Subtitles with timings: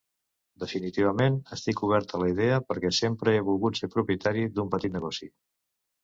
[0.61, 5.29] Definitivament, estic obert a la idea perquè sempre he volgut ser propietari d'un petit negoci.